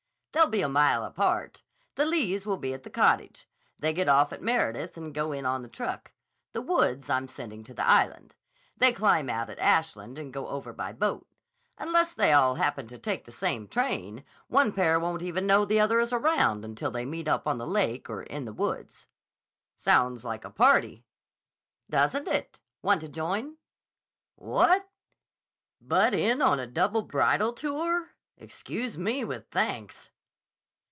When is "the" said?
1.95-2.05, 2.83-2.89, 5.61-5.67, 6.53-6.61, 7.73-7.85, 13.25-13.31, 15.65-15.81, 17.57-17.67, 18.45-18.53